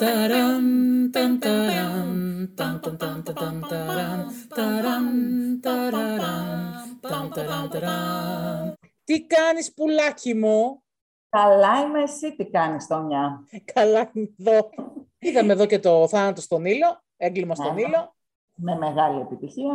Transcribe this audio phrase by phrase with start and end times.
[0.00, 8.74] Ταραν, ταν, ταραν, ταν, ταν, ταν, ταν, ταραν, ταραν, ταραραν, ταν, ταραν, ταραν.
[9.04, 10.82] Τι κάνεις πουλάκι μου;
[11.28, 13.44] Καλά είμαι εσύ, τι κάνεις Τόνια;
[13.74, 14.70] Καλά είμαι εδώ.
[15.18, 17.80] Είδαμε εδώ και το θάνατο στον ήλιο, έγκλημα στον Ναι.
[17.80, 18.14] ήλιο.
[18.54, 19.74] Με μεγάλη επιτυχία.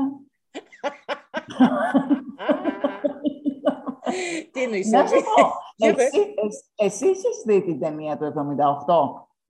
[4.51, 6.05] Τι εννοείς, Να σου έτσι; πω, Για πες.
[6.05, 6.33] εσύ,
[6.75, 7.27] εσύ, εσύ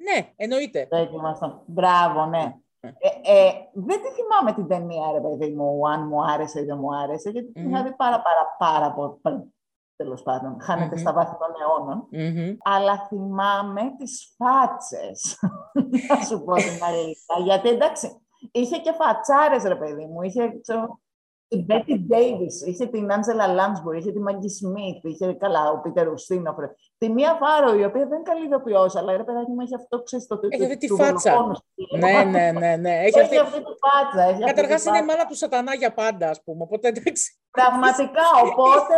[0.08, 0.82] έχεις δει την ταινία του 78.
[0.82, 0.88] Ναι, εννοείται.
[0.90, 1.64] Το έγκλημα στο...
[1.66, 2.56] Μπράβο, ναι.
[2.80, 6.78] Ε, ε, δεν τη θυμάμαι την ταινία, ρε παιδί μου, αν μου άρεσε ή δεν
[6.78, 7.70] μου άρεσε, γιατί την Μμμ.
[7.74, 9.54] είχα δει πάρα, πάρα, πάρα πολύ.
[9.96, 11.02] Τέλος πάντων, χάνεται Μμμ.
[11.02, 12.08] στα βάθη των αιώνων.
[12.12, 12.56] Μμμ.
[12.64, 15.40] Αλλά θυμάμαι τις φάτσες,
[16.10, 17.36] να σου πω την αλήθεια.
[17.44, 20.22] Γιατί εντάξει, είχε και φατσάρες, ρε παιδί μου.
[20.22, 21.00] Είχε ξέρω,
[21.48, 26.08] την Betty Davis, είχε την Angela Lansbury, είχε τη Maggie Smith, είχε καλά ο Πίτερ
[26.12, 26.58] Ουστίνοφ.
[26.58, 26.68] ρε.
[26.98, 30.04] Τη Μία Φάροου, η οποία δεν είναι καλή ηθοποιός, αλλά ρε παιδάκι μου έχει αυτό,
[30.04, 31.32] ξέρεις, το Έχει αυτή τη του φάτσα.
[31.32, 33.00] δολοφόνου στο Ναι, ναι, ναι, ναι.
[33.06, 33.36] Έχει αυτή...
[33.36, 34.22] Έχει αυτή τη φάτσα.
[34.24, 35.16] έχει αυτή Καταρχάς τη είναι η φάτσα.
[35.18, 36.64] μάνα του σατανά για πάντα, ας πούμε.
[36.64, 37.40] Οπότε εντάξει.
[37.52, 38.96] Πραγματικά, οπότε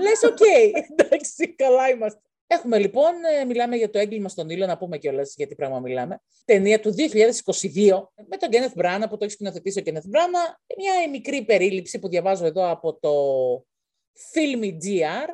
[0.00, 0.40] Λες, οκ,
[0.96, 2.20] εντάξει, καλά είμαστε.
[2.50, 5.80] Έχουμε λοιπόν, ε, μιλάμε για το Έγκλημα στον Νείλο, να πούμε κιόλας για τι πράγμα
[5.80, 6.20] μιλάμε.
[6.44, 10.60] Ταινία του 2022 με τον Κένεθ Μπράνα, που το έχει σκηνοθετήσει ο Κένεθ Μπράνα.
[10.76, 13.12] Μια μικρή περίληψη που διαβάζω εδώ από το
[14.32, 15.28] Filmy GR.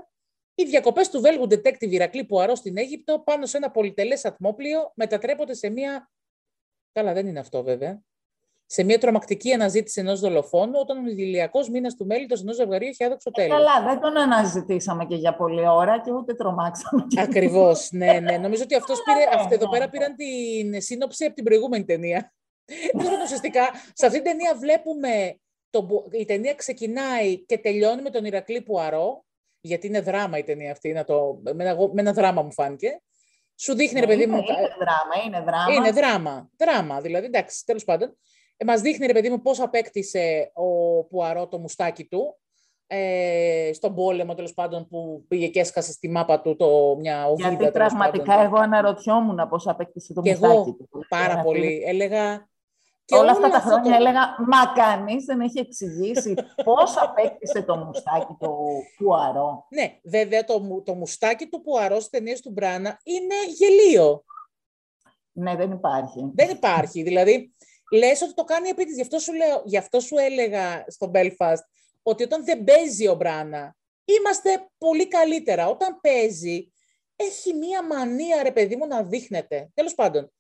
[0.55, 5.55] Οι διακοπές του Βέλγου detective Ηρακλή Πουαρό στην Αίγυπτο πάνω σε ένα πολυτελές ατμόπλιο μετατρέπονται
[5.55, 6.11] σε μια.
[6.93, 8.03] Καλά, δεν είναι αυτό βέβαια.
[8.67, 13.05] Σε μια τρομακτική αναζήτηση ενός δολοφόνου, όταν ο ιδηλιακό μήνας του μέλητος ενός ζευγαρίου έχει
[13.05, 13.57] άδοξο τέλος.
[13.57, 17.05] καλά, δεν τον αναζητήσαμε και για πολλή ώρα και ούτε τρομάξαμε.
[17.09, 18.37] και Ακριβώς, ναι, ναι.
[18.39, 19.71] Νομίζω ότι αυτός πήρε, ναι, αυτό εδώ ναι.
[19.71, 22.33] πέρα πήραν την σύνοψη από την προηγούμενη ταινία.
[22.93, 25.39] Τέλος πάντων, ουσιαστικά, σε αυτή την ταινία βλέπουμε,
[25.71, 29.25] το, η ταινία ξεκινάει και τελειώνει με τον Ηρακλή Πουαρό,
[29.61, 33.03] γιατί είναι δράμα η ταινία αυτή, να το, με, ένα, με ένα δράμα μου φάνηκε.
[33.57, 35.73] Σου δείχνει, ρε Ναι, παιδί είναι, μου, είναι δράμα, είναι δράμα.
[35.75, 36.51] είναι δράμα.
[36.57, 38.17] Δράμα, δηλαδή, εντάξει, τέλος πάντων.
[38.57, 42.39] Ε, μας δείχνει, ρε παιδί μου, πώς απέκτησε ο Πουαρό το μουστάκι του
[42.87, 47.49] ε, στον πόλεμο, τέλος πάντων, που πήγε και έσκασε στη μάπα του το, μια οβίδα.
[47.49, 48.45] Γιατί τέλος πραγματικά πάντων.
[48.45, 50.89] εγώ αναρωτιόμουν πώς απέκτησε το Κι μουστάκι εγώ του.
[51.09, 51.83] πάρα Ένα πολύ.
[51.87, 52.49] Έλεγα...
[53.07, 56.35] Και όλα αυτά τα αυτό χρόνια το- έλεγα, μα κανείς δεν έχει εξηγήσει
[56.65, 58.57] πώς απέκτησε το μουστάκι του
[58.97, 59.67] Πουαρό.
[59.69, 64.25] Ναι, βέβαια το, μου- το μουστάκι του Πουαρό στις ταινίες του Μπράνα είναι γελίο.
[65.33, 66.31] Ναι, δεν υπάρχει.
[66.35, 67.03] Δεν υπάρχει.
[67.03, 67.55] Δηλαδή,
[67.95, 68.95] λες ότι το κάνει επίτηδες.
[68.97, 71.63] Γι' αυτό σου, λέω, γι' αυτό σου έλεγα στο Belfast
[72.03, 75.69] ότι όταν δεν παίζει ο Μπράνα, είμαστε πολύ καλύτερα.
[75.69, 76.73] Όταν παίζει,
[77.17, 79.71] έχει μία μανία, ρε παιδί μου, να δείχνεται.
[79.75, 80.33] Τέλος πάντων.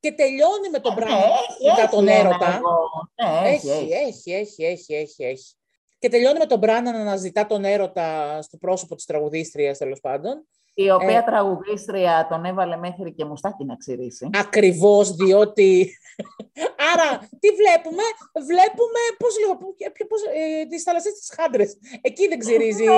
[0.00, 2.56] Και τελειώνει με τον Ναι, Μπράνα έχει, μετά έχει τον ένα έρωτα.
[2.56, 2.78] εγώ.
[3.42, 4.32] Ναι, έχει, Έχει, έχει.
[4.32, 5.54] έχει, έχει, έχει, έχει, έχει.
[5.98, 10.48] Και τελειώνει με τον Μπράνα να αναζητά τον έρωτα στο πρόσωπο της τραγουδίστριας, τέλος πάντων.
[10.74, 14.30] Η οποία Ε, τραγουδίστρια τον έβαλε μέχρι και μουστάκι να ξυρίσει.
[14.34, 15.94] Ακριβώς, διότι...
[16.92, 18.02] Άρα, τι βλέπουμε,
[18.50, 21.78] βλέπουμε, πώς λέγω, πού- ποιο- πώς, ε, τις θαλασσίες της Χάντρες.
[22.00, 22.84] Εκεί δεν ξυρίζει.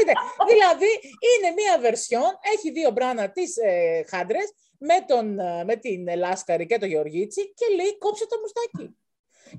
[0.00, 0.12] Ε, ναι.
[0.52, 0.90] δηλαδή,
[1.30, 6.66] είναι μία βερσιόν, έχει δύο μπράνα τις ε, Χάντρες, με, τον, ε, με την Λάσκαρη
[6.66, 8.96] και τον Γεωργίτσι και λέει κόψε το μουστάκι.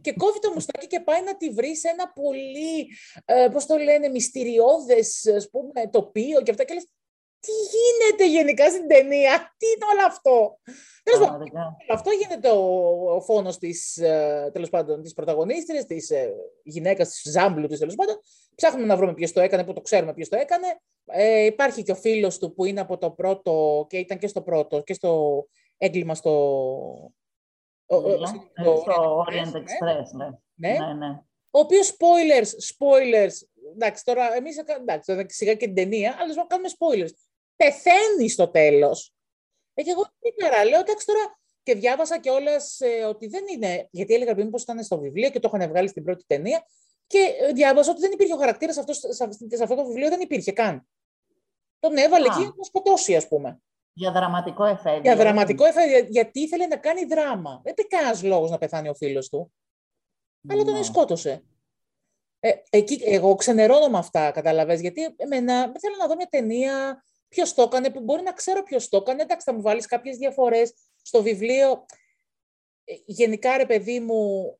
[0.02, 2.88] Και κόβει το μουστάκι και πάει να τη βρει σε ένα πολύ,
[3.26, 6.64] ε, πώς το λένε, μυστηριώδες, ας πούμε, τοπίο και αυτά.
[6.64, 6.88] Και λες,
[7.40, 10.60] τι γίνεται γενικά στην ταινία, τι είναι όλο αυτό;
[11.04, 11.78] Τέλος πάντων, Πραγματικά.
[11.94, 16.34] αυτό γίνεται ο, ο φόνος της, ε, τέλος πάντων, της πρωταγωνίστριας, της ε,
[16.64, 18.20] γυναίκας, της ζάμπλου της, τέλος πάντων.
[18.56, 20.68] Ψάχνουμε να βρούμε ποιος το έκανε, που το ξέρουμε ποιος το έκανε.
[21.06, 24.42] Ε, υπάρχει και ο φίλος του που είναι από το πρώτο και ήταν και στο
[24.42, 25.46] πρώτο και στο
[25.78, 26.32] έγκλημα στο...
[27.86, 30.30] ο- ο- Ναι, στο Στο Orient Orient Express, Express, ναι.
[30.56, 30.78] ναι.
[30.86, 31.20] Ναι, ναι.
[31.52, 33.32] Ο οποίος spoilers, spoilers.
[33.74, 37.10] Εντάξει, τώρα εμείς εντάξει, τώρα σιγά και την ταινία, αλλά να κάνουμε spoilers.
[37.64, 39.14] Πεθαίνει στο τέλος.
[39.74, 41.40] Ε, και εγώ τι πέρα, λέω, εντάξει τώρα.
[41.64, 43.88] Και διάβασα κιόλας ε, ότι δεν είναι.
[43.92, 46.66] Γιατί έλεγα πριν πως ήταν στο βιβλίο και το είχαν βγάλει στην πρώτη ταινία.
[47.08, 50.10] Και ε, διάβασα ότι δεν υπήρχε ο χαρακτήρας αυτός, σε, αυτό- σε αυτό το βιβλίο,
[50.10, 50.88] δεν υπήρχε καν.
[51.80, 52.34] Τον έβαλε Α.
[52.36, 53.60] εκεί να τον σκοτώσει, ας πούμε.
[53.94, 54.90] Για δραματικό εφέ.
[54.92, 55.22] Για δηλαδή.
[55.22, 57.62] δραματικό εφέ, για- γιατί ήθελε να κάνει δράμα.
[57.64, 59.54] Δεν υπήρχε κανένα λόγο να πεθάνει ο φίλος του.
[60.50, 60.84] αλλά τον Ναι.
[60.84, 61.44] σκότωσε.
[62.40, 67.04] Ε, εκεί, εγώ ξενερώνω με αυτά, καταλαβες, γιατί εμένα δεν θέλω να δω μια ταινία
[67.30, 69.22] ποιος το έκανε, που μπορεί να ξέρω ποιος το έκανε.
[69.22, 71.86] Εντάξει, θα μου βάλεις κάποιες διαφορές στο βιβλίο.
[72.84, 74.54] Ε, Γενικά, ρε παιδί μου,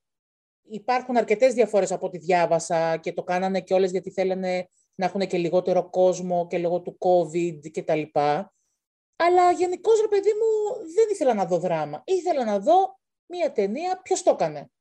[0.70, 5.28] υπάρχουν αρκετές διαφορές από ό,τι διάβασα και το κάνανε και όλες γιατί θέλανε να έχουν
[5.28, 8.54] και λιγότερο κόσμο και λόγω του COVID και τα λοιπά.
[9.16, 12.02] Αλλά γενικώς, ρε παιδί μου, δεν ήθελα να δω δράμα.
[12.06, 14.72] Ήθελα να δω μία ταινία ποιος το έκανε.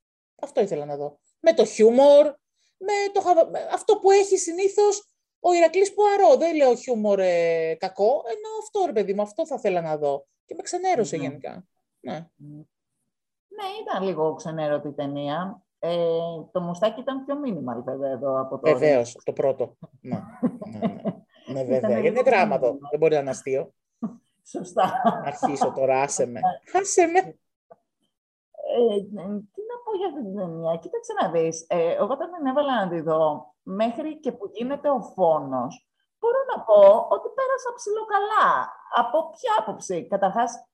[0.40, 1.20] Αυτό ήθελα να δω.
[1.40, 2.34] Με το χιούμορ,
[2.76, 5.07] με το, χαβα- με αυτό που έχει συνήθως
[5.40, 6.36] ο Ηρακλής Πουαρό.
[6.36, 10.26] Δεν λέω χιούμορ ε, κακό, ενώ αυτό ρε παιδί μου, αυτό θα ήθελα να δω.
[10.44, 11.22] Και με ξενέρωσε Μμμ.
[11.22, 11.64] γενικά.
[12.00, 12.28] Ναι.
[13.48, 15.62] Ναι, ήταν λίγο ξενέρωτη ταινία.
[15.78, 15.96] Ε,
[16.52, 18.70] το μουστάκι ήταν πιο minimal βέβαια εδώ από το.
[18.70, 19.76] Βεβαίως, το πρώτο.
[20.00, 20.22] ναι,
[20.66, 21.02] ναι, ναι.
[21.52, 21.98] ναι βέβαια.
[21.98, 23.72] Γιατί είναι δράμα Δεν μπορεί να είναι αστείο.
[24.52, 25.02] Σωστά.
[25.24, 26.40] Αρχίσω τώρα, άσε με.
[26.80, 27.18] Άσε με.
[27.18, 29.00] Ε,
[29.54, 30.76] τι να πω για αυτή την ταινία.
[30.76, 31.66] Κοίταξε να δεις.
[31.68, 35.88] Ε, εγώ όταν την έβαλα να τη δω, μέχρι και που γίνεται ο φόνος,
[36.18, 38.72] μπορώ να πω ότι πέρασα ψηλοκαλά.
[38.94, 40.68] Από ποια άποψη; Καταρχάς,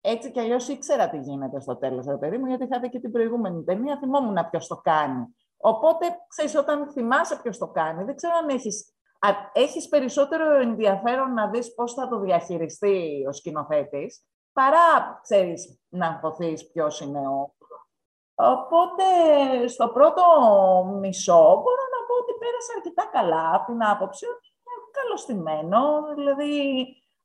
[0.00, 3.00] έτσι κι αλλιώς ήξερα τι γίνεται στο τέλος, ρε παιδί μου, γιατί είχα δει και
[3.00, 5.26] την προηγούμενη ταινία, θυμόμουν ποιος το κάνει.
[5.56, 8.94] Οπότε, ξέρεις, όταν θυμάσαι ποιος το κάνει, δεν ξέρω αν έχεις
[9.52, 16.70] έχεις περισσότερο ενδιαφέρον να δεις πώς θα το διαχειριστεί ο σκηνοθέτης, παρά, ξέρεις, να αγχωθείς
[16.70, 17.54] ποιος είναι ο...
[18.34, 19.04] Οπότε,
[19.68, 20.22] στο πρώτο
[21.00, 25.80] μισό μπορώ να πω ότι πέρασε αρκετά καλά από την άποψη ότι είναι καλωστημένο,
[26.16, 26.56] δηλαδή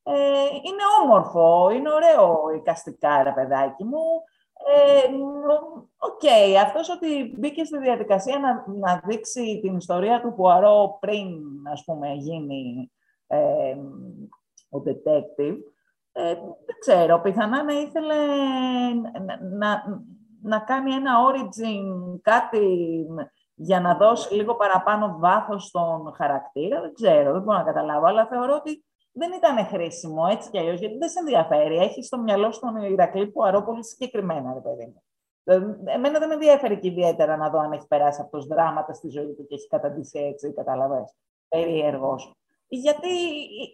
[0.03, 4.05] ε, είναι όμορφο, είναι ωραίο εικαστικά, ρε παιδάκι μου.
[4.75, 5.09] Ε,
[5.97, 11.27] OK, okay, αυτός ότι μπήκε στη διαδικασία να, να δείξει την ιστορία του Πουαρό πριν,
[11.71, 12.91] ας πούμε, γίνει
[13.27, 13.75] ε,
[14.69, 15.57] ο detective,
[16.11, 16.33] ε,
[16.65, 18.15] δεν ξέρω, πιθανά να ήθελε
[19.25, 19.83] να, να,
[20.41, 23.05] να κάνει ένα origin, κάτι
[23.59, 26.81] για να δώσει λίγο παραπάνω βάθος στον χαρακτήρα.
[26.81, 30.79] Δεν ξέρω, δεν μπορώ να καταλάβω, αλλά θεωρώ ότι δεν ήταν χρήσιμο έτσι κι αλλιώς,
[30.79, 31.77] γιατί δεν σε ενδιαφέρει.
[31.77, 35.01] Έχει στο μυαλό σου τον Ηρακλή που αρώ πολύ συγκεκριμένα, ρε παιδί μου.
[35.85, 39.33] Εμένα δεν με ενδιαφέρει και ιδιαίτερα να δω αν έχει περάσει αυτό δράματα στη ζωή
[39.33, 41.03] του και έχει καταντήσει έτσι, κατάλαβε.
[41.47, 42.35] Περίεργος.
[42.67, 43.09] Γιατί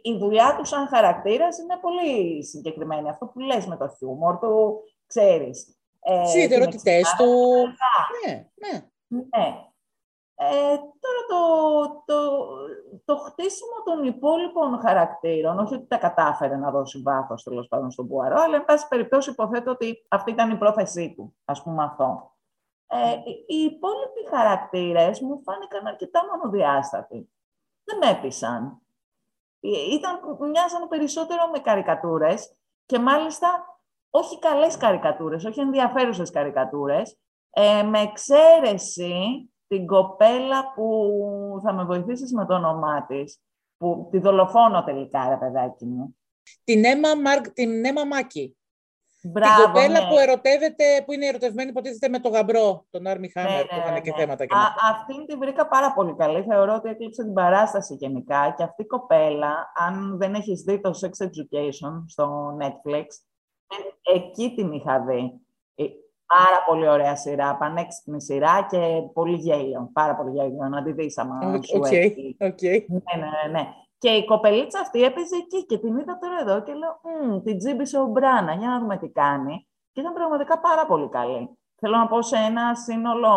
[0.01, 3.09] η δουλειά του σαν χαρακτήρας είναι πολύ συγκεκριμένη.
[3.09, 5.77] Αυτό που λες με το χιούμορ του, ξέρεις.
[5.99, 7.29] Ε, οι ιδιαιτερότητέ του.
[8.25, 8.85] Ναι, ναι.
[9.07, 9.71] ναι.
[10.51, 12.47] Ε, τώρα το, το,
[13.05, 18.07] το χτίσιμο των υπόλοιπων χαρακτήρων, όχι ότι τα κατάφερε να δώσει βάθος τέλος πάντων στον
[18.07, 22.31] Πουαρό, αλλά εν πάση περιπτώσει υποθέτω ότι αυτή ήταν η πρόθεσή του, ας πούμε αυτό.
[22.87, 23.13] Ε,
[23.47, 27.31] οι υπόλοιποι χαρακτήρες μου φάνηκαν αρκετά μονοδιάστατοι.
[27.83, 28.81] Δεν με έπεισαν.
[29.59, 33.77] Ε, ήταν, μοιάζαν περισσότερο με καρικατούρες και μάλιστα
[34.09, 37.17] όχι καλές καρικατούρες, όχι ενδιαφέρουσες καρικατούρες,
[37.49, 40.85] ε, με εξαίρεση την κοπέλα που
[41.63, 43.41] θα με βοηθήσεις με το όνομά της,
[43.77, 46.17] που τη δολοφόνο τελικά, ρε παιδάκι μου.
[46.63, 47.41] Την Έμα, Μαρ...
[47.41, 48.57] την Έμα Μάκη.
[49.23, 50.07] Μπράβο, την κοπέλα ναι.
[50.07, 53.93] που ερωτεύεται, που είναι ερωτευμένη υποτίθεται με τον γαμπρό, τον Άρμι Χάμερ, ναι, που είχαν
[53.93, 54.17] ναι, και ναι.
[54.17, 54.45] θέματα.
[54.45, 56.43] Και Α, αυτήν την βρήκα πάρα πολύ καλή.
[56.43, 58.53] Θεωρώ ότι έκλειψε την παράσταση γενικά.
[58.57, 63.05] Και αυτή η κοπέλα, αν δεν έχεις δει το Sex Education στο Netflix,
[63.67, 65.41] ε, εκεί την είχα δει.
[66.33, 68.77] Ε, Πάρα πολύ ωραία σειρά, πανέξυπνη σειρά και
[69.13, 69.89] πολύ γέλιο.
[69.93, 72.09] Πάρα πολύ γέλιο, να τη δεις άμα σου okay,
[72.39, 72.85] okay.
[72.87, 73.67] Ναι, ναι, ναι, ναι.
[73.97, 76.99] Και η κοπελίτσα αυτή έπαιζε εκεί και την είδα τώρα εδώ και λέω
[77.43, 79.67] την τζίμπησε ο Μπράνα, για να δούμε τι κάνει.
[79.91, 81.57] Και ήταν πραγματικά πάρα πολύ καλή.
[81.75, 83.31] Θέλω να πω σε ένα σύνολο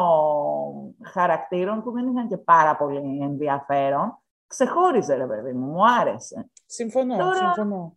[1.13, 4.19] χαρακτήρων που δεν είχαν και πάρα πολύ ενδιαφέρον.
[4.47, 6.51] Ξεχώριζε, ρε παιδί μου, μου άρεσε.
[6.67, 7.35] Συμφωνώ, τώρα...
[7.35, 7.97] συμφωνώ.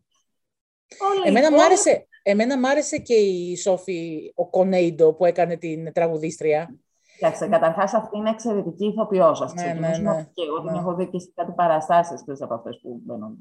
[1.25, 6.80] Εμένα μου άρεσε, Εμένα μ' άρεσε και η Σόφη ο Κονέιντο που έκανε την τραγουδίστρια.
[7.14, 9.42] Κοιτάξτε, καταρχάς αυτή είναι εξαιρετική ηθοποιός.
[9.42, 10.78] Α ναι, ναι, ναι, και εγώ την ναι.
[10.78, 13.31] έχω δει και σε κάτι παραστάσεις από αυτές που μπαίνω.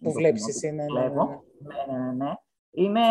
[0.00, 2.32] Που βλέπεις εσύ, ναι, ναι, ναι, ναι, ναι, ναι.
[2.70, 3.06] Είναι,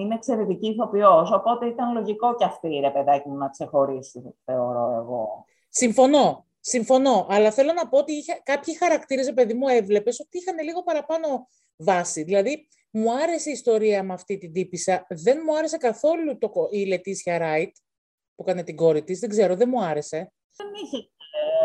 [0.00, 1.32] είναι εξαιρετική ηθοποιός.
[1.32, 5.44] Οπότε ήταν λογικό και αυτή ρε παιδάκι μου να ξεχωρίσει, θεωρώ εγώ.
[5.68, 6.46] Συμφωνώ.
[6.60, 7.26] Συμφωνώ.
[7.30, 11.46] Αλλά θέλω να πω ότι είχε, κάποιοι χαρακτήρες, παιδί μου, έβλεπες ότι είχαν λίγο παραπάνω
[11.76, 12.22] βάση.
[12.22, 15.06] Δηλαδή, μου άρεσε η ιστορία με αυτή την τύπησα.
[15.08, 17.76] Δεν μου άρεσε καθόλου το, η Λετήσια Ράιτ
[18.34, 19.18] που έκανε την κόρη της.
[19.18, 20.32] Δεν ξέρω, δεν μου άρεσε.
[20.56, 21.10] Δεν είχε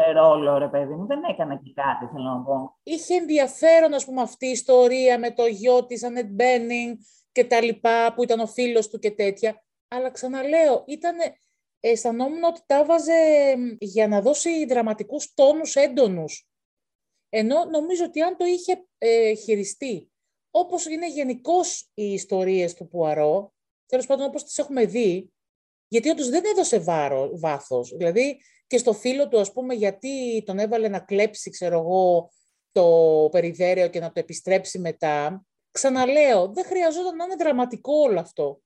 [0.07, 1.05] ε, ρόλο, ρε παιδί μου.
[1.05, 2.79] Δεν έκανε και κάτι, θέλω να πω.
[2.83, 6.97] Είχε ενδιαφέρον, ας πούμε, αυτή η ιστορία με το γιο της, Ανετ Μπένινγκ
[7.31, 9.63] και τα λοιπά, που ήταν ο φίλος του και τέτοια.
[9.87, 11.15] Αλλά ξαναλέω, ήταν,
[11.79, 13.13] αισθανόμουν ότι τα βάζε
[13.79, 16.47] για να δώσει δραματικούς τόνους έντονους.
[17.29, 20.12] Ενώ νομίζω ότι αν το είχε ε, χειριστεί
[20.55, 23.53] όπως είναι γενικώς οι ιστορίες του Πουαρό,
[23.85, 25.31] τέλος πάντων όπως τις έχουμε δει,
[25.87, 27.93] γιατί όντως δεν έδωσε βάρο, βάθος.
[27.95, 32.31] Δηλαδή και στο φίλο του, ας πούμε, γιατί τον έβαλε να κλέψει, ξέρω εγώ,
[32.71, 35.45] το περιδέρεο και να το επιστρέψει μετά.
[35.71, 38.61] Ξαναλέω, δεν χρειαζόταν να είναι δραματικό όλο αυτό.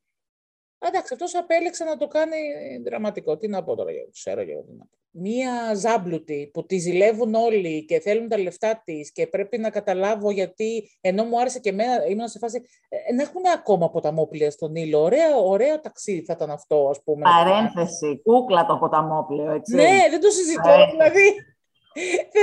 [0.79, 2.37] Εντάξει, αυτός απέλεξε να το κάνει
[2.83, 3.37] δραματικό.
[3.37, 7.85] Τι να πω τώρα, ξέρω εγώ τι να πω μία ζάμπλουτη που τη ζηλεύουν όλοι
[7.85, 12.05] και θέλουν τα λεφτά της και πρέπει να καταλάβω γιατί, ενώ μου άρεσε και εμένα,
[12.07, 15.01] ήμουν σε φάση, ε, να έχουν ακόμα ποταμόπλια στον ήλιο.
[15.01, 17.21] Ωραίο, ωραίο ταξίδι θα ήταν αυτό, ας πούμε.
[17.21, 19.75] Παρένθεση, κούκλα το ποταμόπλιο, έτσι.
[19.75, 21.55] Ναι, δεν το συζητώ, δηλαδή.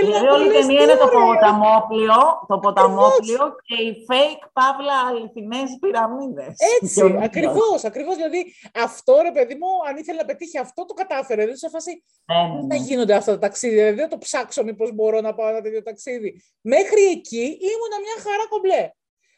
[0.01, 6.55] Δηλαδή όλη η ταινία είναι το ποταμόπλιο, το ποταμόπλιο και οι fake παύλα αληθινές πυραμίδες.
[6.83, 8.17] Έτσι, ακριβώς, ακριβώς.
[8.17, 11.41] Δηλαδή αυτό ρε παιδί μου, αν ήθελε να πετύχει αυτό, το κατάφερε.
[11.41, 12.77] Δηλαδή σε φάση, Ναι, ναι, δεν ναι.
[12.77, 13.83] γίνονται αυτά τα ταξίδια.
[13.83, 16.43] Δηλαδή δεν το ψάξω μήπως μπορώ να πάω ένα τέτοιο ταξίδι.
[16.61, 18.91] Μέχρι εκεί ήμουνα μια χαρά κομπλέ.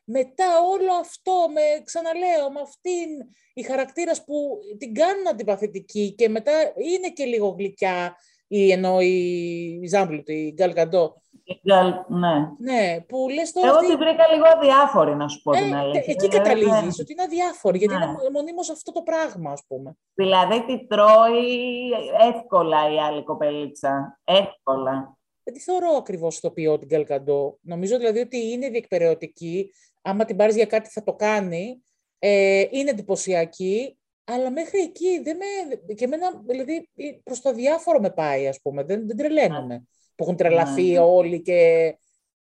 [0.08, 3.08] Μετά όλο αυτό, με, ξαναλέω, με αυτήν
[3.54, 8.16] η χαρακτήρας που την κάνουν αντιπαθητική και μετά είναι και λίγο γλυκιά,
[8.48, 11.20] η, ενώ η Ζάμπλουτ, η Γκάλ Γκαντό.
[11.66, 12.34] Γκάλ- Ναι.
[12.58, 15.76] Ναι, που λες τώρα Εγώ αυτή- την βρήκα λίγο αδιάφορη, να σου πω την ε,
[15.78, 16.00] αλήθεια.
[16.06, 18.04] εκεί Δηλαδή, καταλήγεις, ότι είναι αδιάφορη, γιατί Ναι.
[18.04, 19.96] είναι μονίμως αυτό το πράγμα, ας πούμε.
[20.14, 21.90] Δηλαδή τη τρώει
[22.34, 24.20] εύκολα η άλλη κοπελίτσα.
[24.24, 25.16] Εύκολα.
[25.44, 27.58] Δεν τη θεωρώ ακριβώς το ποιό την Καλκαντό.
[27.60, 29.70] Νομίζω δηλαδή ότι είναι διεκπαιρεωτική.
[30.02, 31.82] Άμα την πάρεις για κάτι θα το κάνει.
[32.18, 33.98] Ε, είναι εντυπωσιακή.
[34.28, 35.94] Αλλά μέχρι εκεί δεν με.
[35.94, 36.88] και εμένα δηλαδή
[37.24, 38.82] προς το διάφορο με πάει, ας πούμε.
[38.84, 39.86] Δεν, δεν τρελαίνομαι.
[40.14, 40.98] Που έχουν τρελαθεί Ναι.
[40.98, 41.52] όλοι και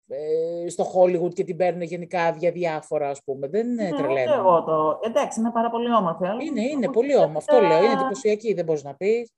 [0.08, 3.48] ε, στο Hollywood και την παίρνουν γενικά για διάφορα, ας πούμε.
[3.48, 4.36] Δεν Ναι, ναι, ούτε τρελαίνομαι.
[4.38, 4.98] εγώ το...
[5.02, 6.26] Εντάξει, είναι πάρα πολύ όμορφη.
[6.26, 7.52] αλλά Είναι, είναι εγώ πολύ σκέφτηκα- όμορφο.
[7.56, 7.82] Αυτό λέω.
[7.84, 9.32] Είναι εντυπωσιακή, δεν μπορείς να πεις.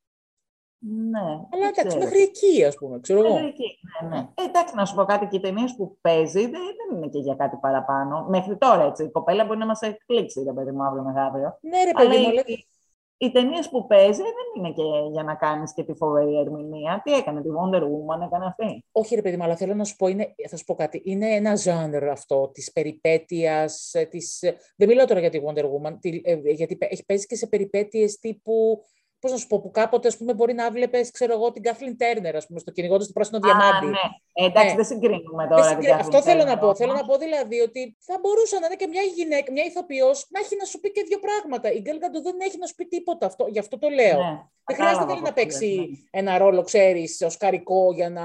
[0.80, 1.20] Ναι.
[1.20, 2.02] Αλλά δεν εντάξει, ξέρω.
[2.04, 3.00] μέχρι εκεί, ας πούμε.
[3.00, 3.32] Ξέρω εγώ.
[3.32, 4.28] Μέχρι εκεί, ναι, ναι.
[4.35, 7.18] Ε, εντάξει, να σου πω κάτι, και οι ταινίες που παίζει δεν, δεν είναι και
[7.18, 8.26] για κάτι παραπάνω.
[8.28, 9.04] Μέχρι τώρα, έτσι.
[9.04, 11.58] Η κοπέλα μπορεί να μας εκπλήξει, ρε παιδί μου, αύριο μεθαύριο.
[11.61, 12.66] Ναι, ρε Αλλά παιδί μου, οι, αλλά οι,
[13.16, 14.82] οι ταινίες που παίζει δεν είναι και
[15.12, 17.00] για να κάνεις και τη φοβερή ερμηνεία.
[17.04, 19.97] Τι έκανε, τη Wonder Woman έκανε αυτή; Όχι ρε παιδί μου, αλλά θέλω να σου
[19.97, 21.02] πω, είναι, θα σου πω κάτι.
[21.04, 24.42] Είναι ένα genre αυτό της περιπέτειας, ε, της...
[24.42, 27.37] ε, Δεν μιλάω τώρα για τη Wonder Woman, τη- ε, γιατί παι- έχει παίζει και
[27.37, 28.82] σε περιπέτειες τύπου,
[29.20, 31.94] πώς να σου πω, που κάποτε, ας πούμε, μπορεί να βλέπεις, ξέρω εγώ, την Kathleen
[32.02, 33.87] Turner, ας πούμε, στο κυνηγό του πράσινο διαμάντι.
[33.87, 33.98] Α, ναι.
[34.32, 34.75] Ε, εντάξει, Ναι.
[34.75, 35.68] δεν συγκρίνουμε Δεν τώρα.
[35.68, 36.64] συγκρι- την Αυτό Kathleen θέλω να Turner πω.
[36.64, 36.78] όμως.
[36.78, 40.40] Θέλω να πω δηλαδή ότι θα μπορούσε να είναι και μια γυναίκα, μια ηθοποιός, να
[40.40, 41.72] έχει να σου πει και δύο πράγματα.
[41.72, 43.26] Η Γκέλ Γκαντό δεν έχει να σου πει τίποτα.
[43.26, 44.18] Αυτό, γι' αυτό το λέω.
[44.22, 46.20] Ναι, Δεν κατάλαβα χρειάζεται δηλαδή να πώς το λες, παίξει ναι.
[46.20, 48.22] ένα ρόλο, ξέρεις, οσκαρικό για να.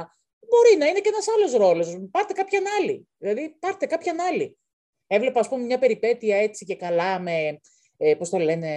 [0.50, 2.08] Μπορεί να είναι και ένας άλλος ρόλος.
[2.12, 3.08] Πάρτε κάποιαν άλλη.
[3.18, 4.58] Δηλαδή, πάρτε κάποιαν άλλη.
[5.08, 7.60] Έβλεπα, ας πούμε, μια περιπέτεια έτσι και καλά με.
[7.98, 8.70] Ε, Πώς το λένε.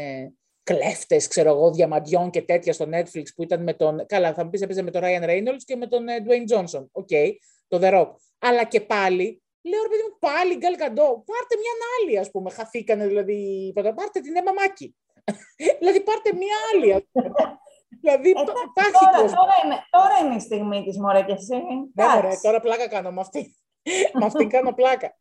[0.67, 4.07] Κλέφτες, ξέρω εγώ, διαμαντιών και τέτοια στο Netflix που ήταν με τον.
[4.07, 6.87] Καλά, θα μου πεις έπαιζε με τον Ryan Reynolds και με τον ε, Dwayne Johnson.
[6.93, 7.09] OK,
[7.69, 8.11] το The Rock.
[8.39, 11.09] Αλλά και πάλι, λέω ρε παιδί μου, πάλι Γκαλ Γκαντότ.
[11.27, 12.51] Πάρτε μια άλλη, ας πούμε.
[12.51, 13.73] Χαθήκανε δηλαδή.
[13.75, 14.97] Πάρτε την Έμμα Μάκεϊ.
[15.81, 17.31] δηλαδή, πάρτε μια άλλη, ας πούμε.
[18.01, 19.33] δηλαδή, Εντάξει, υπάρχει τώρα, κόσμος.
[19.33, 21.57] τώρα, είναι, τώρα είναι η στιγμή της, μωρέ, και εσύ.
[21.95, 22.43] Ναι, μωρέ, Εντάξει.
[22.43, 23.57] τώρα πλάκα κάνω με αυτή.
[24.19, 25.17] με αυτή κάνω πλάκα.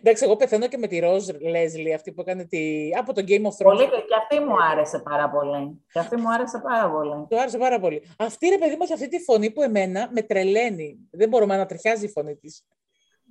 [0.00, 2.90] Εντάξει, εγώ πεθαίνω και με τη Ροζ Λέσλι, αυτή που έκανε τη...
[2.98, 3.76] από το Game of Thrones.
[3.76, 5.84] Πολύ, και αυτή μου άρεσε πάρα πολύ.
[5.92, 7.26] Και αυτή μου άρεσε πάρα πολύ.
[7.28, 8.02] Του άρεσε πάρα πολύ.
[8.18, 10.98] Αυτή ρε παιδί μου έχει αυτή τη φωνή που εμένα με τρελαίνει.
[11.10, 12.64] Δεν μπορώ να τριχιάζει η φωνή της.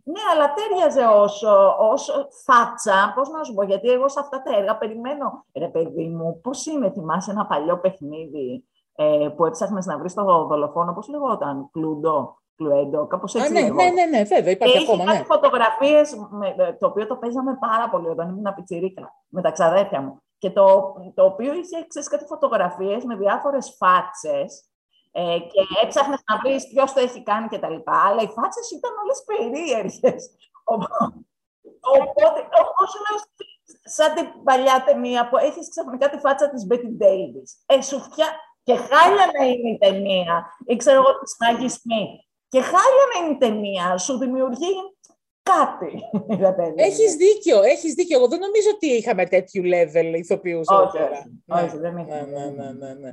[0.06, 4.58] Ναι, αλλά τέριαζε όσο, όσο φάτσα, πώς να σου πω, γιατί εγώ σε αυτά τα
[4.58, 9.98] έργα περιμένω, ρε παιδί μου, πώς είναι, θυμάσαι ένα παλιό παιχνίδι ε, που έψαχνες να
[9.98, 13.94] βρεις το δολοφόνο, πώς λεγόταν, Κλουντό, Κλουέντο, κάπως Α, έτσι ναι, λεγόταν.
[13.94, 15.24] ναι, ναι, ναι, βέβαια, Και υπάρχει είχε ακόμα, κάτι ναι.
[15.24, 20.02] φωτογραφίες, με, ε, το οποίο το παίζαμε πάρα πολύ όταν ήμουν πιτσιρίκα, με τα ξαδέρφια
[20.02, 20.22] μου.
[20.38, 24.70] Και το, το οποίο είχε, ξέρεις, κάτι φωτογραφίες με διάφορες φάτσες
[25.12, 28.72] ε, και έψαχνες να βρεις ποιος το έχει κάνει και τα λοιπά, αλλά οι φάτσες
[28.72, 30.22] ήταν όλες περίεργες.
[30.64, 33.18] Οπότε, όπως λέω,
[33.84, 37.50] σαν την παλιά ταινία που έχεις ξαφνικά τη φάτσα της Betty Davis.
[37.66, 38.28] Ε, σου φτιά...
[38.66, 42.16] Και χάλια να είναι η ταινία, ή ξέρω εγώ της Maggie Smith.
[42.54, 44.72] Και χάλια να είναι η ταινία, σου δημιουργεί
[45.44, 45.92] κάτι.
[46.46, 46.76] ρε παιδί μου.
[46.78, 48.18] Έχεις δίκιο, έχεις δίκιο.
[48.18, 51.24] Εγώ δεν νομίζω ότι είχαμε τέτοιου level ηθοποιούς εδώ Όχι, πέρα.
[51.48, 52.22] όχι, όχι, δεν ναι, είχαμε.
[52.32, 53.12] ναι, ναι, ναι, ναι.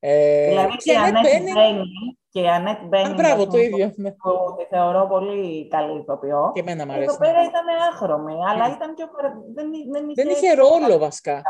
[0.00, 1.84] Ε, Δηλαδή και η Annette Ανέτ Bening- Μπένι,
[2.30, 3.92] και η Ανέτ Μπένι, Α, μπράβο, το ίδιο.
[3.96, 4.10] ναι.
[4.10, 6.50] που τη θεωρώ πολύ καλή ηθοποιό.
[6.54, 7.18] Και εμένα μου Εδώ αρέσει.
[7.18, 8.74] πέρα ήταν άχρωμη, αλλά Ναι.
[8.74, 11.42] ήταν και ο χαρα- δεν, εί- δεν, Δεν είχε ρόλο βασικά.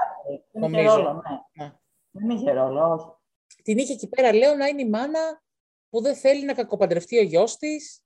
[0.53, 0.97] Δεν είχε νομίζω.
[0.97, 1.65] ρόλο, ναι.
[1.65, 1.73] Ναι.
[2.11, 3.07] Δεν είχε ρόλο, όχι.
[3.63, 5.43] Την είχε εκεί πέρα, λέω, να είναι η μάνα
[5.91, 8.03] που δεν θέλει να κακοπαντρευτεί ο γιος της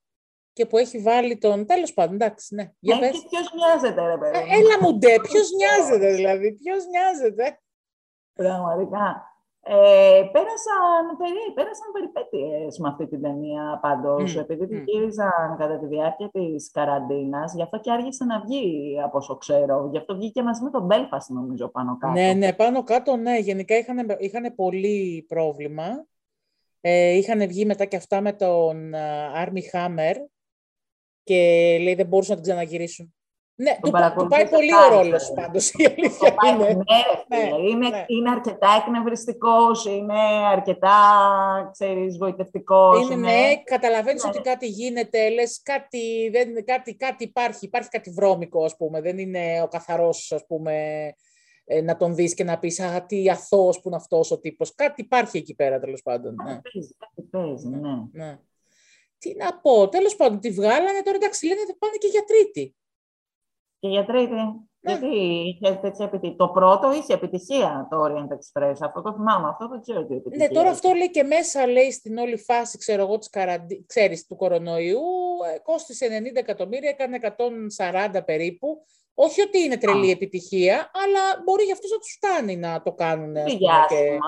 [0.52, 1.66] και που έχει βάλει τον...
[1.66, 2.72] Τέλος πάντων, εντάξει, ναι.
[2.78, 3.10] Για Ε, πες.
[3.10, 4.36] και ποιος νοιάζεται, ρε παιδί.
[4.38, 4.46] Ε, μου.
[4.52, 7.60] Έλα μου ντε, ποιος νοιάζεται δηλαδή, ποιος νοιάζεται.
[8.32, 9.26] Πραγματικά.
[9.64, 14.82] Ε, πέρασαν, περί, πέρασαν περιπέτειες με αυτή την ταινία πάντως, Μμ, επειδή την μμ.
[14.86, 19.88] γύριζαν κατά τη διάρκεια της καραντίνας, γι' αυτό και άργησε να βγει, από όσο ξέρω.
[19.92, 22.12] Γι' αυτό βγήκε μαζί με τον Belfast, νομίζω, πάνω κάτω.
[22.12, 23.38] Ναι, ναι, πάνω κάτω, ναι.
[23.38, 26.06] Γενικά είχαν, είχαν πολύ πρόβλημα.
[26.84, 30.14] Ε, είχαν βγει μετά και αυτά με τον α, Army Hammer
[31.22, 31.34] και
[31.82, 33.14] λέει δεν μπορούσαν να την ξαναγυρίσουν.
[33.54, 35.40] Ναι, του, πα- του πάει παρακολουθήσα πολύ πάρα ο ρόλος πολύ.
[35.40, 36.64] πάντως, η αλήθεια Το πάει- είναι.
[36.64, 38.04] ναι, ρε φίλε, Ναι, είναι, ναι.
[38.06, 40.18] είναι αρκετά εκνευριστικός, είναι
[40.52, 40.98] αρκετά,
[41.72, 43.10] ξέρεις, βοητευτικός.
[43.10, 44.28] Είναι, ναι, καταλαβαίνεις Ναι.
[44.30, 49.00] ότι κάτι γίνεται, λες κάτι, δεν, κάτι, κάτι υπάρχει, υπάρχει κάτι βρώμικο, ας πούμε.
[49.00, 50.72] Δεν είναι ο καθαρός, ας πούμε,
[51.06, 51.14] ε,
[51.82, 54.74] να τον δεις και να πεις «Α, τι αθώος που είναι αυτός ο τύπος».
[54.74, 56.34] Κάτι υπάρχει εκεί πέρα, τέλος πάντων.
[56.34, 56.60] Ναι.
[56.60, 57.90] Παίζει, κάτι παίζει, ναι.
[58.12, 58.38] ναι.
[59.18, 62.76] Τι να πω, τέλος πάντων, τη βγάλανε, τώρα εντάξει, λένε ότι πάνε και για τρίτη.
[63.78, 64.34] Και για τρίτη.
[64.84, 64.92] Ναι.
[64.92, 66.36] Γιατί είχες τέτοια επιτυχία.
[66.36, 68.74] Το πρώτο είχε επιτυχία το Orient Express.
[68.80, 69.48] Αυτό το θυμάμαι.
[69.48, 70.46] Αυτό δεν ξέρω τι επιτυχία.
[70.46, 73.84] Ναι, τώρα αυτό λέει και μέσα, λέει στην όλη φάση, ξέρω εγώ, της καραντι...
[73.86, 75.00] ξέρεις, του κορονοϊού,
[75.54, 77.18] ε, κόστησε 90 εκατομμύρια, έκανε
[78.16, 78.84] 140 περίπου.
[79.14, 83.34] Όχι ότι είναι τρελή επιτυχία, αλλά μπορεί για αυτούς να τους φτάνει να το κάνουν.
[83.44, 84.18] Τι και...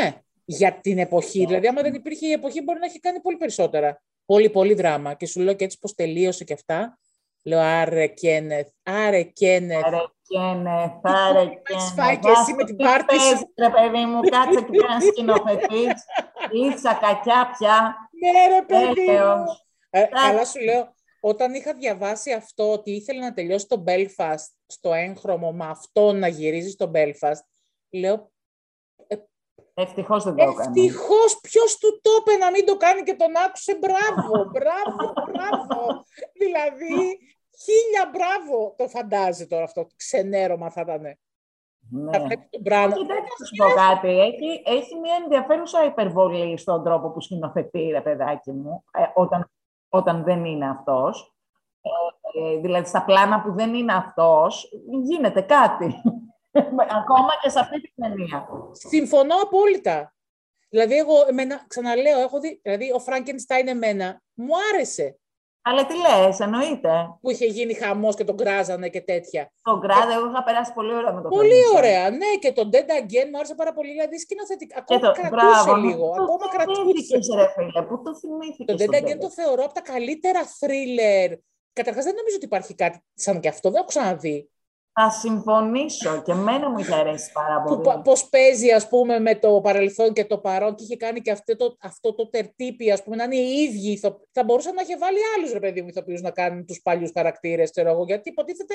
[0.00, 1.44] Ναι, για την εποχή.
[1.46, 4.02] Δηλαδή, άμα δεν υπήρχε η εποχή, μπορεί να έχει κάνει πολύ περισσότερα.
[4.26, 5.14] Πολύ, πολύ δράμα.
[5.14, 6.98] Και σου λέω και έτσι πως τελείωσε και αυτά.
[7.44, 9.84] Λέω, άρε Κένεθ, άρε Κένεθ.
[9.84, 11.94] Άρε Κένεθ, άρε Κένεθ.
[11.96, 13.52] Φάει και εσύ με την πάρτι σου.
[13.56, 16.04] Ρε παιδί μου, κάτσε και να σκηνοθετείς.
[16.64, 17.96] Ήρθα κακιά πια.
[18.20, 19.44] Ναι ρε παιδί μου.
[19.90, 24.92] Ε, καλά σου λέω, όταν είχα διαβάσει αυτό ότι ήθελε να τελειώσει το Belfast στο
[24.92, 27.42] έγχρωμο με αυτό να γυρίζει στο Belfast,
[27.90, 28.30] λέω
[29.80, 30.60] Ευτυχώς δεν το έκανε.
[30.60, 33.78] Ευτυχώς ποιος του το είπε να μην το κάνει και τον άκουσε.
[33.78, 36.04] Μπράβο, μπράβο, μπράβο.
[36.42, 37.18] δηλαδή,
[37.62, 39.82] χίλια μπράβο το φαντάζει τώρα αυτό.
[39.82, 41.02] Το ξενέρωμα θα ήταν.
[41.90, 42.18] Ναι.
[42.18, 44.08] Θα σου πω κάτι.
[44.08, 49.50] Έχει, έχει μια ενδιαφέρουσα υπερβολή στον τρόπο που σκηνοθετεί, ρε παιδάκι μου, ε, όταν,
[49.88, 51.34] όταν δεν είναι αυτός.
[51.80, 54.70] Ε, ε, δηλαδή, στα πλάνα που δεν είναι αυτός,
[55.02, 56.02] γίνεται κάτι.
[57.00, 58.48] Ακόμα και σε αυτή την ταινία.
[58.72, 60.14] Συμφωνώ απόλυτα.
[60.68, 65.18] Δηλαδή, εγώ εμένα, ξαναλέω, έχω δει, δηλαδή ο Φράγκενστάιν εμένα μου άρεσε.
[65.68, 66.90] Αλλά τι λες, εννοείται.
[67.20, 69.52] Που είχε γίνει χαμός και τον κράζανε και τέτοια.
[69.62, 72.30] Τον κράζανε, εγώ είχα περάσει πολύ ωραία με τον Πολύ ωραία, ναι.
[72.40, 73.90] Και τον Dead Again μου άρεσε πάρα πολύ.
[73.90, 74.78] Δηλαδή σκηνοθετικά.
[74.78, 75.12] Ακόμα το...
[75.20, 76.06] κρατούσε Μπράβο, λίγο.
[76.16, 77.34] Το ακόμα κρατούσε.
[77.34, 78.76] Ρε φίλε, πού το θυμήθηκες.
[78.76, 81.36] Το Dead Again το θεωρώ από τα καλύτερα thriller.
[81.72, 83.70] Καταρχάς δεν νομίζω ότι υπάρχει κάτι σαν και αυτό.
[83.70, 84.50] Δεν έχω ξαναδεί.
[85.00, 88.00] Θα συμφωνήσω και εμένα μου είχε αρέσει πάρα πολύ.
[88.04, 91.56] Πώς παίζει, ας πούμε, με το παρελθόν και το παρόν και είχε κάνει και αυτό
[91.56, 94.00] το, αυτό το τερτύπι, ας πούμε, να είναι οι ίδιοι.
[94.32, 97.70] Θα μπορούσε να είχε βάλει άλλους, ρε παιδί μου, ηθοποιούς να κάνουν τους παλιούς χαρακτήρες,
[97.70, 98.74] ξέρω εγώ, γιατί υποτίθεται...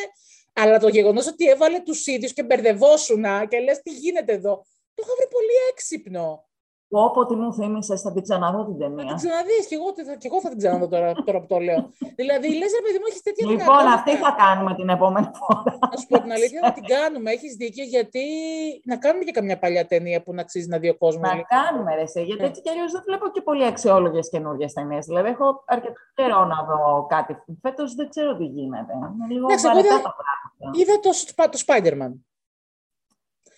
[0.53, 5.03] Αλλά το γεγονός ότι έβαλε τους ίδιους και μπερδευόσουν και λες τι γίνεται εδώ, το
[5.05, 6.45] είχα βρει πολύ έξυπνο.
[6.95, 8.97] Όποτε μου θύμισες, θα την ξαναδώ την ταινία.
[8.97, 9.87] Θα την ξαναδείς και εγώ,
[10.21, 11.81] και εγώ θα την ξαναδώ τώρα, τώρα που το λέω.
[12.21, 15.63] δηλαδή, λες, ρε παιδί μου, έχεις τέτοια Λοιπόν, αυτή θα κάνουμε την επόμενη φορά.
[15.91, 17.31] Να σου πω την αλήθεια, να την κάνουμε.
[17.31, 18.23] Έχεις δίκιο, γιατί
[18.91, 21.29] να κάνουμε και καμιά παλιά ταινία που να αξίζει να δει ο κόσμος.
[21.29, 22.47] Να κάνουμε, ρε, γιατί ναι.
[22.49, 25.05] έτσι κι αλλιώς δεν βλέπω και πολύ αξιόλογες καινούργιες ταινίες.
[25.05, 27.31] Δηλαδή, έχω αρκετό καιρό να δω κάτι.
[27.61, 28.93] Φέτος δεν ξέρω τι γίνεται.
[29.13, 30.79] Είναι λίγο βαρετά τα πράγματα.
[30.79, 31.11] Είδα το,
[31.53, 32.13] το Spider-Man.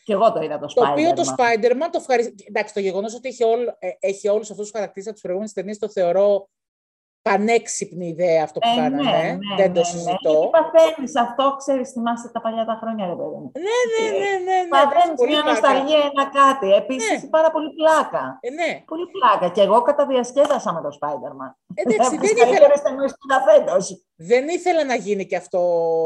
[0.06, 0.86] Και εγώ το είδα το Spider-Man.
[0.86, 2.34] Το οποίο το Spider-Man το ευχαριστώ.
[2.48, 5.52] Εντάξει, το γεγονός ότι έχει, όλ, ε, έχει όλους αυτούς τους χαρακτήρες από τι προηγούμενε
[5.54, 6.50] ταινίες το θεωρώ
[7.22, 9.02] πανέξυπνη ιδέα αυτό που ε, κάνανε.
[9.04, 9.84] Ναι, ναι, Δεν το ναι, ναι.
[9.84, 10.38] συζητώ.
[10.44, 10.50] Ναι.
[10.56, 13.52] παθαίνεις αυτό, ξέρεις, θυμάστε τα παλιά τα χρόνια, ρε παιδί μου.
[13.68, 14.34] Ναι, ναι, ναι.
[14.48, 16.68] ναι, ναι παθαίνεις μια νοσταλγία, ένα κάτι.
[16.74, 18.38] Επίσης έχει πάρα πολύ πλάκα.
[18.42, 18.84] Ε, ναι.
[18.86, 19.50] Πολύ πλάκα.
[19.56, 21.52] Και εγώ καταδιασκέδασα με το Spider-Man.
[21.74, 22.68] Εντάξει, δεν ήθελα...
[24.16, 25.62] δεν ήθελα να γίνει και αυτό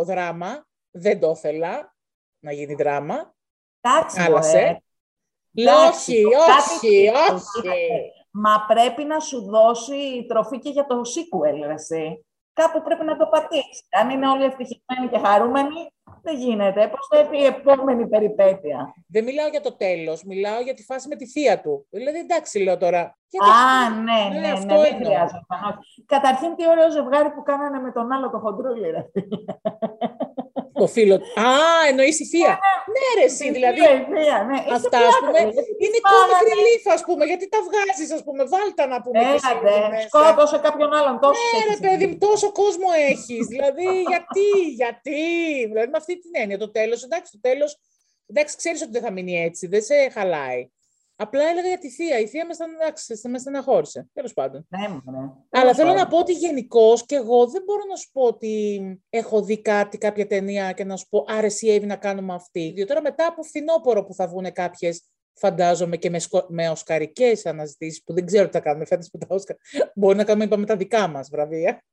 [0.05, 0.67] δράμα.
[0.91, 1.95] Δεν το ήθελα
[2.39, 3.38] να γίνει δράμα.
[3.81, 4.83] Εντάξει, Χάλασε.
[5.89, 8.11] Όχι, όχι, όχι.
[8.31, 12.25] Μα πρέπει να σου δώσει τροφή και για το sequel, εσύ.
[12.53, 13.87] Κάπου πρέπει να το πατήσεις.
[14.01, 16.87] Αν είναι όλοι ευτυχισμένοι και χαρούμενοι, δεν γίνεται.
[16.87, 21.07] Πώς θα έρθει η επόμενη περιπέτεια; Δεν μιλάω για το τέλος, μιλάω για τη φάση
[21.07, 21.87] με τη θεία του.
[21.89, 22.99] Δηλαδή, εντάξει, λέω τώρα.
[22.99, 25.45] Α, ναι, ναι, ναι, ναι, δεν χρειάζεται.
[26.05, 29.05] Καταρχήν, τι ωραίο ζευγάρι που κάνανε με τον άλλο το χοντρούλι, ρε.
[30.79, 31.47] Το φίλο Α,
[31.89, 32.59] εννοείς η θεία.
[32.95, 33.79] ναι, ρε, εσύ, δηλαδή.
[33.79, 33.87] Ναι,
[34.77, 35.39] αυτά, ας πούμε,
[35.83, 39.19] είναι comic relief, ας πούμε, γιατί τα βγάζεις, ας πούμε, βάλτα να πούμε.
[39.19, 39.37] Ναι,
[40.07, 41.41] σκότωσε κάποιον άλλον τόσο.
[41.53, 43.47] Ναι, ρε, παιδί μου, τόσο κόσμο έχεις.
[43.47, 44.49] δηλαδή, γιατί,
[44.81, 45.21] γιατί.
[45.67, 47.77] Δηλαδή, με αυτή την έννοια, το τέλος, εντάξει, το τέλος.
[48.27, 50.69] Εντάξει, ξέρεις ότι δεν θα μείνει έτσι, δεν σε χαλάει.
[51.21, 52.19] Απλά έλεγα για τη θεία.
[52.19, 54.08] Η θεία με, σταν, με στεναχώρησε.
[54.13, 54.67] Τέλος πάντων.
[54.69, 55.32] Ναι, ναι.
[55.49, 59.41] Αλλά θέλω να πω ότι γενικώς και εγώ δεν μπορώ να σου πω ότι έχω
[59.41, 62.71] δει κάτι, κάποια ταινία και να σου πω άρεσε η να κάνουμε αυτή.
[62.75, 65.03] Διότι τώρα μετά από φθινόπωρο που θα βγουν κάποιες,
[65.34, 66.45] φαντάζομαι και με, σκο...
[66.49, 69.55] με οσκαρικές αναζητήσεις, που δεν ξέρω τι θα κάνουμε φέτος με τα Όσκαρ.
[69.95, 71.84] Μπορεί να κάνουμε είπαμε, τα δικά μας βραβεία.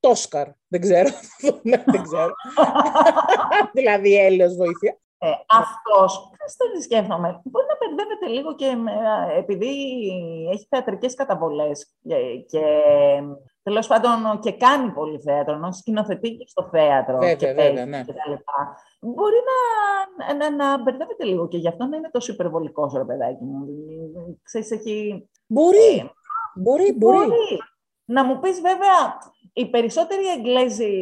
[0.00, 0.48] Το Όσκαρ.
[0.68, 1.08] Δεν ξέρω.
[1.92, 2.32] δεν ξέρω.
[3.76, 4.98] δηλαδή, έλεος βοήθεια.
[5.20, 8.76] Ε, αυτός, δεν σκέφτομαι, μπορεί να μπερδεύεται λίγο και
[9.36, 9.72] επειδή
[10.52, 12.62] έχει θεατρικές καταβολές και, και
[13.62, 18.02] τέλος πάντων και κάνει πολύ θέατρο, ενώ σκηνοθετεί και στο θέατρο βέβαια, και βέβαια, ναι.
[18.04, 18.76] και τα λοιπά.
[19.00, 23.44] Μπορεί να, να, να, μπερδεύεται λίγο και γι' αυτό να είναι τόσο υπερβολικός ρε παιδάκι
[23.44, 23.66] μου.
[24.42, 25.28] Ξέρεις, έχει...
[25.46, 26.10] Μπορεί, ε,
[26.54, 27.16] μπορεί, μπορεί.
[27.16, 27.58] μπορεί.
[28.04, 29.18] Να μου πεις βέβαια,
[29.58, 30.92] οι περισσότεροι Εγγλέζοι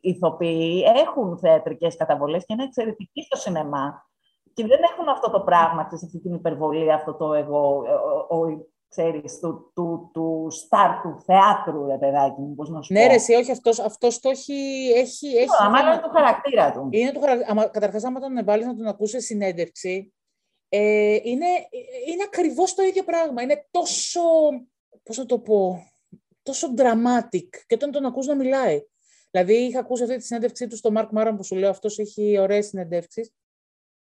[0.00, 4.06] ηθοποιοί έχουν θεατρικές καταβολές και είναι εξαιρετικοί στο σινεμά.
[4.54, 7.82] Και δεν έχουν αυτό το πράγμα, σε αυτή την υπερβολή, αυτό το εγώ,
[8.28, 12.92] ο, ο, ξέρεις, του, του, του στάρ του θεάτρου, ρε παιδάκι μου, πώς να σου
[12.92, 13.08] Ναι, πω.
[13.08, 14.90] ρε, εσύ, όχι, αυτός, αυτός το έχει...
[14.94, 16.88] έχει, έχει Τώρα, μάλλον είναι το χαρακτήρα του.
[16.90, 20.12] είναι το, χαρα- άμα, καταρχάς, άμα τον βάλεις να τον ακούσεις συνέντευξη,
[20.68, 21.46] ε, είναι,
[22.08, 23.42] είναι ακριβώς το ίδιο πράγμα.
[23.42, 24.20] Είναι τόσο,
[25.02, 25.78] πώς να το πω,
[26.48, 28.82] τόσο dramatic και όταν τον ακούς να μιλάει.
[29.30, 32.38] Δηλαδή, είχα ακούσει αυτή τη συνέντευξή του στο Mark Maron που σου λέω, αυτός έχει
[32.38, 33.32] ωραίες συνέντευξεις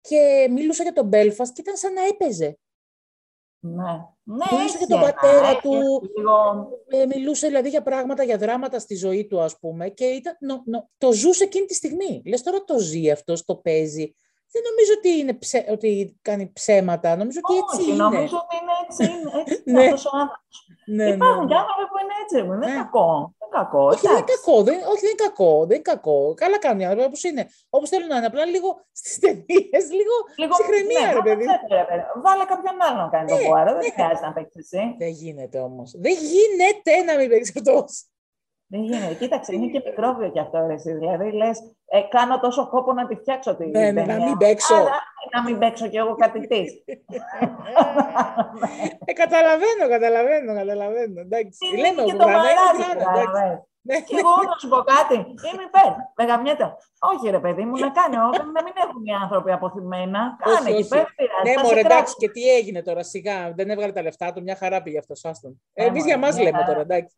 [0.02, 2.58] και μιλούσε για τον Belfast και ήταν σαν να έπαιζε.
[3.60, 3.92] Ναι,
[4.24, 5.72] ναι Μιλούσε έχει για τον ένα, πατέρα έχει του.
[6.18, 6.70] Λίγο...
[6.88, 10.64] Ε, μιλούσε δηλαδή για πράγματα, για δράματα στη ζωή του, ας πούμε, και ήταν, νο-
[10.66, 12.22] νο- το ζούσε εκείνη τη στιγμή.
[12.26, 14.16] Λες τώρα το ζει αυτός, το παίζει.
[14.54, 15.90] Δεν νομίζω ότι, είναι ψε, ότι
[16.28, 17.10] κάνει ψέματα.
[17.22, 18.04] Νομίζω ότι έτσι Όχι, είναι.
[18.06, 19.72] νομίζω ότι είναι έτσι, είναι, έτσι Ναι.
[19.84, 20.56] είναι αυτός ο άνθρωπος.
[20.98, 21.50] Ναι, ναι, Υπάρχουν ναι.
[21.52, 22.82] και άνθρωποι που είναι έτσι, ρε, δεν είναι Ναι.
[22.84, 23.10] κακό.
[23.40, 24.36] Δεν είναι κακό, Όχι, δεν είναι εντάξει.
[24.46, 24.56] κακό.
[24.68, 25.52] Δεν, όχι, δεν είναι κακό.
[25.68, 26.18] Δεν είναι κακό.
[26.42, 27.44] Καλά κάνουν οι άνθρωποι όπως είναι.
[27.76, 28.30] Όπως θέλουν να είναι.
[28.32, 31.46] Απλά λίγο στις ταινίες, λίγο Λίγο ψυχραιμία, ναι, ρε παιδί.
[31.52, 32.04] βάλε ρε παιδί.
[32.26, 33.72] Βάλε κάποιον άλλο να κάνει το Ναι, πουάρο.
[33.78, 33.96] Δεν ναι.
[33.98, 34.82] χρειάζεται να παίξεις εσύ.
[35.04, 35.88] Δεν γίνεται όμως.
[36.06, 37.92] Δεν γίνεται να μην παίξεις αυτός.
[38.74, 39.14] Δεν γίνεται.
[39.22, 40.58] Κοίταξε, είναι και μικρόβιο κι αυτό.
[40.68, 40.92] Ρε, εσύ.
[41.02, 41.58] Δηλαδή λες,
[41.94, 44.26] ε, κάνω τόσο κόπο να τη φτιάξω τη Ναι, ναι, να ταινία.
[44.26, 44.76] μην παίξω.
[44.76, 45.00] Άρα,
[45.34, 46.72] να μην παίξω κι εγώ κάτι της.
[49.06, 51.20] ε, καταλαβαίνω, καταλαβαίνω, καταλαβαίνω.
[51.22, 51.58] Εντάξει.
[51.84, 53.30] Λέμε και ο το Γουρανά είναι μαράζι, Γουρανά, κατάλαβες.
[53.30, 53.66] εντάξει.
[53.90, 53.98] Ναι.
[54.08, 55.16] Και εγώ να σου πω κάτι.
[55.48, 55.92] Είμαι υπέρ.
[56.18, 56.66] Δεν γαμιέται.
[57.12, 58.16] Όχι, ρε παιδί μου, να κάνει.
[58.28, 60.22] όχι, Να μην έχουν οι άνθρωποι αποθυμένα.
[60.46, 60.90] Όχι, Κάνε εκεί όχι.
[60.90, 61.08] πέρα.
[61.16, 62.16] πειράζει, Ναι, θα μωρέ, σε εντάξει, κράξω.
[62.22, 63.38] και τι έγινε τώρα, σιγά.
[63.58, 65.52] Δεν έβγαλε τα λεφτά του, μια χαρά πήγε αυτός, άστον.
[65.74, 66.70] Ναι, Εμείς για μωρέ, μας μια λέμε χαρά.
[66.72, 67.16] τώρα, εντάξει.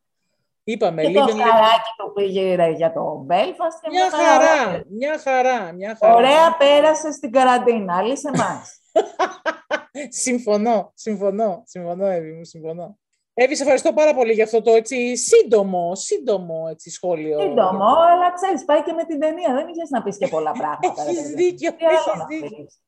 [0.63, 3.78] Είπαμε, Και το live and let- σκαράκι του πήγε ρε, για το Belfast.
[3.82, 6.15] και Μια χαρά, μια χαρά, μια χαρά.
[6.15, 8.02] Ωραία πέρασε στην καραντίνα.
[8.02, 8.80] Λύσε μας.
[10.26, 12.97] συμφωνώ, συμφωνώ, συμφωνώ, Εύη μου, συμφωνώ.
[13.36, 17.39] Εύη, σε ευχαριστώ πάρα πολύ για αυτό το έτσι σύντομο, σύντομο έτσι, σχόλιο.
[17.39, 19.54] Σύντομο, αλλά ξέρεις, πάει και με την ταινία.
[19.54, 21.04] Δεν είχες να πεις και πολλά πράγματα.
[21.04, 21.34] ρε Έχεις παιδί.
[21.36, 22.63] δίκιο, Τι άλλο έχεις να δίκιο.
[22.63, 22.80] πεις.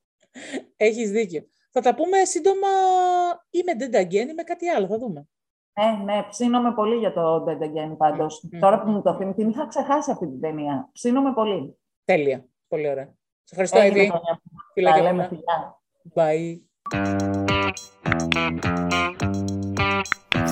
[0.77, 1.41] Έχεις δίκιο.
[1.71, 2.67] Θα τα πούμε σύντομα
[3.49, 5.27] ή με Dead Again ή με κάτι άλλο, θα δούμε.
[5.79, 8.47] Ναι, ναι, ψήνομαι πολύ για το Dead Again πάντως.
[8.51, 8.59] Μμμ.
[8.59, 10.89] Τώρα που μου το θυμεί, την είχα ξεχάσει αυτή την ταινία.
[10.91, 11.77] Ψήνομαι πολύ.
[12.05, 12.45] Τέλεια.
[12.67, 13.05] Πολύ ωραία.
[13.43, 14.11] Σε ευχαριστώ, Έγινε Εύη.
[14.11, 14.41] το μια-
[14.73, 15.17] Φιλάκια Τα πολλά.
[15.17, 15.79] λέμε φιλιά.
[16.13, 16.59] Bye.